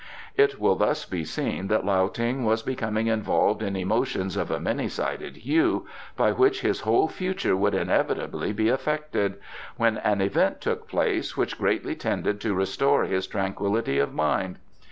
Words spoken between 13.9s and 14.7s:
of mind.